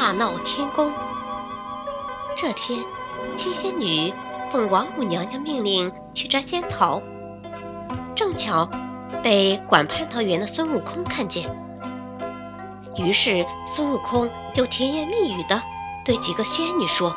[0.00, 0.90] 大闹天宫。
[2.34, 2.82] 这天，
[3.36, 4.14] 七仙女
[4.50, 7.02] 奉王母娘娘命令去摘仙桃，
[8.16, 8.66] 正巧
[9.22, 11.54] 被管蟠桃园的孙悟空看见。
[12.96, 15.60] 于是孙悟空就甜言蜜语的
[16.06, 17.14] 对几个仙女说：“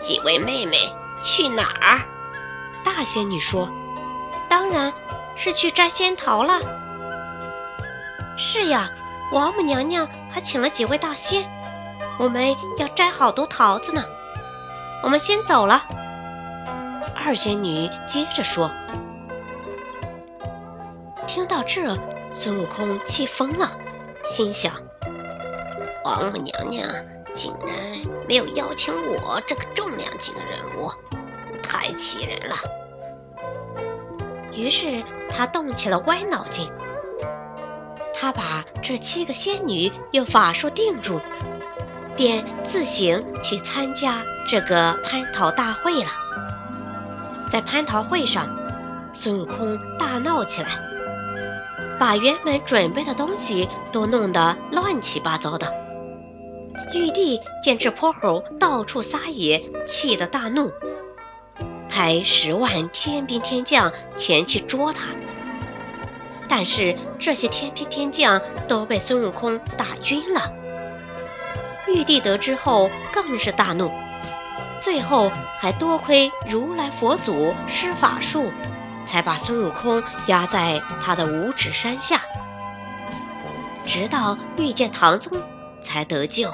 [0.00, 0.76] 几位妹妹
[1.24, 2.00] 去哪儿？”
[2.86, 3.68] 大仙女说
[4.48, 4.92] ：“当然
[5.36, 6.60] 是去摘仙桃了。
[8.38, 8.88] ”“是呀，
[9.30, 11.48] 王母娘娘还请了几位大仙，
[12.18, 14.04] 我们要摘好多桃子呢。
[15.02, 15.82] 我们先走了。”
[17.14, 18.70] 二仙女接着说。
[21.26, 21.94] 听到这，
[22.32, 23.76] 孙悟空气疯了。
[24.24, 24.72] 心想：
[26.04, 26.88] 王母娘娘
[27.34, 30.90] 竟然没有邀请我这个重量级的人物，
[31.62, 32.56] 太气人了。
[34.52, 36.70] 于是他动起了歪脑筋，
[38.20, 41.20] 他把这七个仙女用法术定住，
[42.16, 46.10] 便自行去参加这个蟠桃大会了。
[47.48, 48.48] 在蟠桃会上，
[49.12, 50.80] 孙悟空大闹起来。
[51.98, 55.72] 把原本准备的东西都弄得乱七八糟的。
[56.94, 60.72] 玉帝见这泼猴到处撒野，气得大怒，
[61.88, 65.06] 派十万天兵天将前去捉他。
[66.48, 70.42] 但是这些天兵天将都被孙悟空打晕了。
[71.86, 73.90] 玉帝得知后更是大怒，
[74.80, 78.50] 最后还多亏如来佛祖施法术。
[79.06, 82.20] 才把孙悟空压在他的五指山下，
[83.86, 85.42] 直到遇见唐僧，
[85.82, 86.52] 才得救。